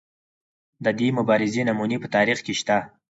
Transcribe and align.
د 0.83 0.85
دې 0.99 1.07
مبارزې 1.17 1.61
نمونې 1.69 1.97
په 2.01 2.07
تاریخ 2.15 2.37
کې 2.45 2.53
شته. 2.59 2.77